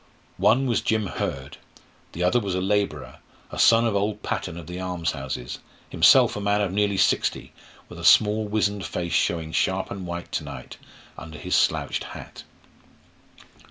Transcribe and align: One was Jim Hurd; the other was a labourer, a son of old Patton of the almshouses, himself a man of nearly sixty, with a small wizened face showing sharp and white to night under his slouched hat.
One 0.39 0.65
was 0.65 0.81
Jim 0.81 1.05
Hurd; 1.05 1.57
the 2.13 2.23
other 2.23 2.39
was 2.39 2.55
a 2.55 2.59
labourer, 2.59 3.19
a 3.51 3.59
son 3.59 3.85
of 3.85 3.95
old 3.95 4.23
Patton 4.23 4.57
of 4.57 4.65
the 4.65 4.81
almshouses, 4.81 5.59
himself 5.91 6.35
a 6.35 6.41
man 6.41 6.59
of 6.61 6.71
nearly 6.71 6.97
sixty, 6.97 7.53
with 7.87 7.99
a 7.99 8.03
small 8.03 8.47
wizened 8.47 8.83
face 8.83 9.13
showing 9.13 9.51
sharp 9.51 9.91
and 9.91 10.07
white 10.07 10.31
to 10.31 10.43
night 10.43 10.77
under 11.19 11.37
his 11.37 11.55
slouched 11.55 12.03
hat. 12.05 12.43